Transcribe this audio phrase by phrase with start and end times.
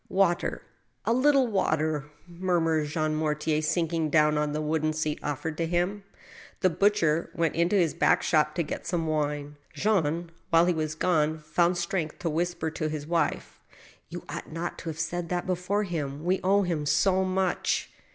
[0.23, 0.63] "Water—
[1.05, 6.03] a little water!" murmured Jean Mortier, sinking down on the wooden seat offered to him.
[6.61, 9.57] The butcher went into his back shop to get some wine.
[9.75, 13.59] Jean, while he was gone, found strength to whisper to his wife:"
[14.09, 16.23] You ought not to have said that before him,...
[16.23, 17.91] we owe him CO much